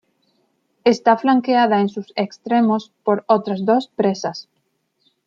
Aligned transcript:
Está 0.83 1.15
flanqueada 1.15 1.79
en 1.79 1.87
sus 1.87 2.11
extremos 2.15 2.91
por 3.03 3.23
otras 3.27 3.65
dos 3.65 3.87
presas. 3.95 4.49